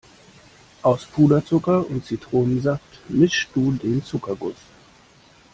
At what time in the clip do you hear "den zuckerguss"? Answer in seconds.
3.73-4.55